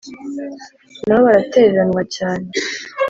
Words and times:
na 1.05 1.15
bo 1.17 1.23
baratereranwa 1.27 2.01
cyane 2.15 2.47